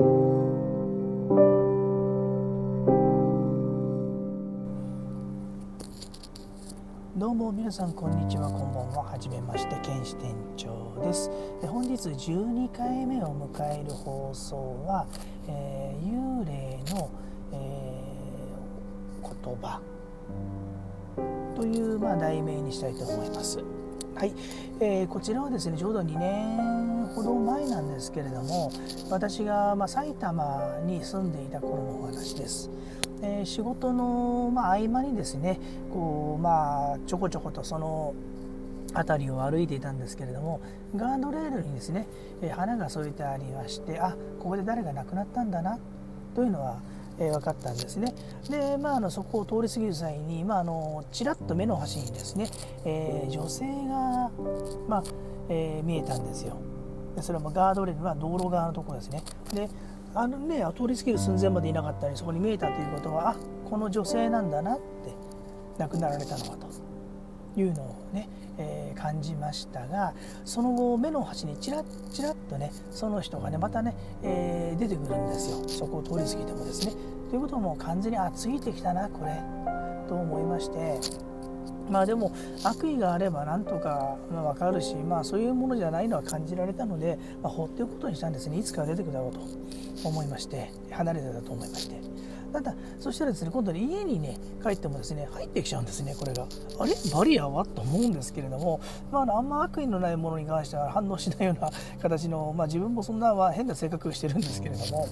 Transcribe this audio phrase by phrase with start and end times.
[0.00, 0.06] ど
[7.32, 9.04] うも皆さんこんにちはこんばんは。
[9.04, 11.30] はじめまして剣士店長です。
[11.60, 15.06] で本日12回目を迎える放送は、
[15.46, 17.10] えー、幽霊の、
[17.52, 19.82] えー、言葉
[21.54, 23.62] という、まあ、題名にしたいと思います。
[24.20, 24.34] はい、
[24.80, 28.70] えー、こちらはですねちょうど2年ほど前なんですけれども
[29.08, 32.68] 私が、ま、埼玉に住んでいた頃のお話です。
[33.22, 35.58] えー、仕事の、ま、合間にですね
[35.90, 38.14] こう、まあ、ちょこちょことその
[38.94, 40.60] 辺りを歩いていたんですけれども
[40.94, 42.06] ガードレールにですね、
[42.52, 45.78] 花が添えてありましてあここで誰が亡くなったんだな
[46.34, 46.82] というのは、
[47.20, 48.14] えー、分かったんですね。
[48.48, 52.48] で、まあ、あのそこを通り過ぎる際に、まあ、あのちらっと目の端にですね、
[52.84, 54.30] えー、女性が、
[54.88, 55.04] まあ
[55.48, 56.56] えー、見えたんですよ。
[57.14, 59.22] でそれもガードレールは道路側のところですね。
[59.54, 59.68] で
[60.14, 63.36] あのね通り過ぎる寸前までいなかったりそこに見えたということはあ
[63.68, 64.82] この女性なんだなって
[65.78, 66.89] 亡くなられたのはと。
[67.56, 75.68] いうのをね、えー、感じましたがその後目の端にちらっちらっとねその人がねまたね、えー、出てくるんですよ。
[75.68, 76.94] そこを通り過ぎてもですね。
[77.30, 79.40] ということも完全にあついてきたなこれ。
[80.08, 81.30] と思いまして。
[81.88, 88.58] まあでも悪意があればなんとか分かるし、まあ、そういうものじゃないのは感じられたので、まあ、放っておくことにしたんですね。
[88.58, 89.40] いつかは出てくるだろうと
[90.04, 92.00] 思いまして離れてたと思いまして。
[92.50, 96.46] ただそしたらですね今度ね家にね帰ってもですね入ってきちゃうんですねこれが。
[96.78, 96.94] あれ？
[97.14, 97.64] バリアは？
[97.64, 98.80] と思うんですけれども、
[99.12, 101.70] まあ、あんま悪意のないものに関しては反応しないような
[102.00, 105.08] 形の、まあ、自分もそんなは変な性格してるんですけれども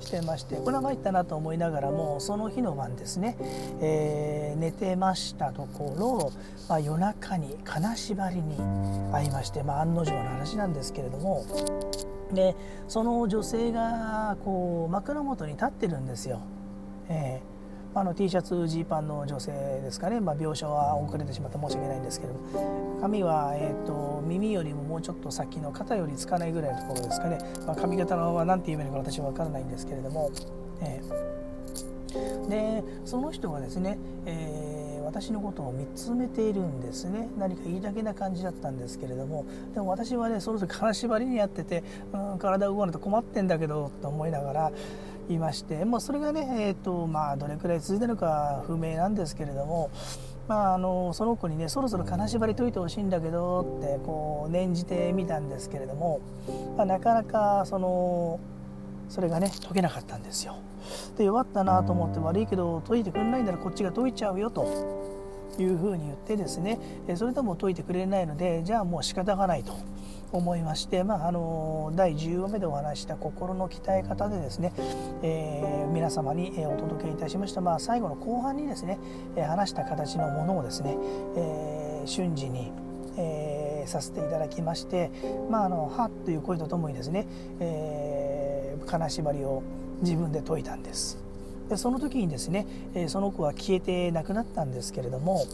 [0.00, 3.36] してましてこれは参ったなと思いながらもその日の晩ですね、
[3.80, 6.32] えー、寝てましたところ、
[6.68, 8.56] まあ、夜中に金縛りに
[9.12, 11.44] 会いまして、まあ、案の定の話なんですけれども
[12.32, 12.54] で
[12.88, 16.40] その女性がこう枕元に立ってるんですよ。
[17.08, 22.34] えー、あの T シャツジーパンの女性ですかね、まあ、描写は遅れてしまって申し訳ないんですけど
[23.00, 30.30] 髪は、えーと、耳よりももうちょっと先の肩よりつかないぐらいのところですかね、まあ、髪型のは何て言えばいいのか私は分からないんですけれども、
[30.82, 37.28] えー、でその人がですね、えー私のことを見つめているんですね。
[37.38, 39.46] 何か言いたげな感じだったんですけれども。
[39.72, 44.72] でも私はねそろそろ金縛りにやってて、うん、体動かないと困ってんだけどと思いながら
[45.28, 49.90] いまして、まあ、それがね、えーとまあ、どれくらい続いてるのか不明なんですけれども、
[50.48, 56.20] まあ、あのその子にねそろそろ金縛り解いてほしいんだけどってこう念じてみたんですけれども、
[56.76, 58.40] まあ、なかなかその
[59.08, 60.56] それがね解けなかったんですよ。
[61.16, 64.66] で弱ったなと思って悪いけど解いてくれないならこっちが解いちゃうよと
[65.58, 66.78] いうふうに言ってですね
[67.16, 69.74] それでも解いてくれないのでじゃあもう仕方がないと。
[70.32, 74.72] 思いまして、まあ、あの第10話目でお話した心の鍛え方でですね、
[75.22, 78.98] えー、皆様にお届けいたしました、まあ、最後の後半にですね
[79.36, 80.96] 話した形のものをですね、
[81.36, 82.72] えー、瞬時に、
[83.16, 85.10] えー、させていただきまして、
[85.50, 87.26] まあ、あのはっという声とともにですね、
[87.60, 89.62] えー、金縛りを
[90.02, 91.18] 自分で解いたんです。
[91.68, 95.44] でその時にですね、えその子は消えてなくなったんですけれども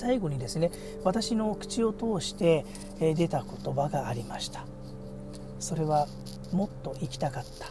[0.00, 0.70] 最後にですね
[1.04, 2.64] 私の口を通して
[2.98, 4.64] 出た言葉がありました。
[5.58, 6.08] それは
[6.52, 7.66] もっと生きたかった。